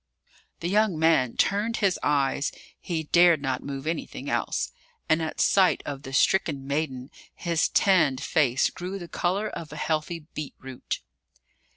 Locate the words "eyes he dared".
2.01-3.39